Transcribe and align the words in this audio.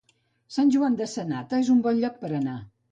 Sant 0.55 0.71
Joan 0.77 0.97
de 1.03 1.09
Sanata 1.13 1.61
és 1.67 1.71
un 1.77 1.87
bon 1.87 2.05
lloc 2.05 2.21
per 2.25 2.37
anar. 2.43 2.61